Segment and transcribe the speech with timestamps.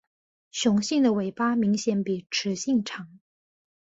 [0.49, 3.19] 雄性的尾巴明显比雌性长。